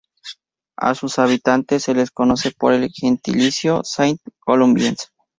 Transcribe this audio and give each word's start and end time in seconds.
A 0.77 0.95
sus 0.95 1.19
habitantes 1.19 1.83
se 1.83 1.93
les 1.93 2.09
conoce 2.09 2.49
por 2.57 2.73
el 2.73 2.89
gentilicio 2.89 3.81
"Sainte-Colombiens". 3.83 5.13